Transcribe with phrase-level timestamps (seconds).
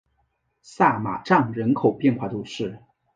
[0.63, 2.79] 萨马藏人口变化图示